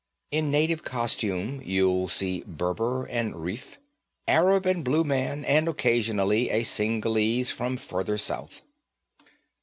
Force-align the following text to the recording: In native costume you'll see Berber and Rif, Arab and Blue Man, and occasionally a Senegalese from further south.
In 0.31 0.49
native 0.49 0.83
costume 0.83 1.61
you'll 1.63 2.09
see 2.09 2.43
Berber 2.47 3.05
and 3.05 3.35
Rif, 3.43 3.77
Arab 4.27 4.65
and 4.65 4.83
Blue 4.83 5.03
Man, 5.03 5.45
and 5.45 5.67
occasionally 5.67 6.49
a 6.49 6.63
Senegalese 6.63 7.51
from 7.51 7.77
further 7.77 8.17
south. 8.17 8.63